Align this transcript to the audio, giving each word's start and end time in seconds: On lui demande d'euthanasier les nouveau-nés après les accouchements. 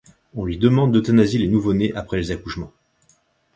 On 0.33 0.45
lui 0.45 0.57
demande 0.57 0.91
d'euthanasier 0.91 1.37
les 1.37 1.47
nouveau-nés 1.47 1.93
après 1.93 2.17
les 2.17 2.31
accouchements. 2.31 2.73